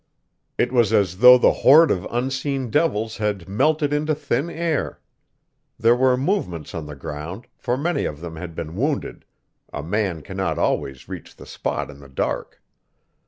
[0.57, 4.99] It was as though the horde of unseen devils had melted into thin air.
[5.77, 9.25] There were movements on the ground, for many of them had been wounded;
[9.71, 12.63] a man cannot always reach the spot in the dark.